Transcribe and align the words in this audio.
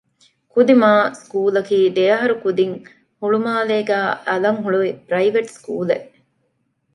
ކުދިމާ 0.53 0.91
ސްކޫލަކީ 1.19 1.79
ދެއަހަރު 1.97 2.35
ކުދިން 2.43 2.75
ހުޅުމާލޭގައި 3.19 4.09
އަލަށް 4.27 4.59
ހުޅުވި 4.63 4.91
ޕްރައިވެޓް 5.07 5.51
ސްކޫލެއް 5.57 6.07